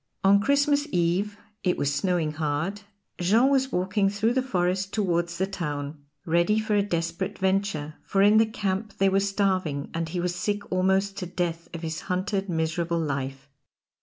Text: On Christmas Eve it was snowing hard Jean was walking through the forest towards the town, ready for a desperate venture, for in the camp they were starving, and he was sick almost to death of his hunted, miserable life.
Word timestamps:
On 0.23 0.41
Christmas 0.41 0.87
Eve 0.91 1.37
it 1.63 1.77
was 1.77 1.93
snowing 1.93 2.31
hard 2.31 2.81
Jean 3.19 3.49
was 3.49 3.71
walking 3.71 4.09
through 4.09 4.33
the 4.33 4.41
forest 4.41 4.91
towards 4.91 5.37
the 5.37 5.45
town, 5.45 6.05
ready 6.25 6.57
for 6.59 6.73
a 6.73 6.81
desperate 6.81 7.37
venture, 7.37 7.93
for 8.03 8.23
in 8.23 8.37
the 8.39 8.47
camp 8.47 8.97
they 8.97 9.09
were 9.09 9.19
starving, 9.19 9.91
and 9.93 10.09
he 10.09 10.19
was 10.19 10.33
sick 10.33 10.71
almost 10.71 11.17
to 11.17 11.27
death 11.27 11.69
of 11.71 11.83
his 11.83 12.01
hunted, 12.09 12.49
miserable 12.49 12.99
life. 12.99 13.47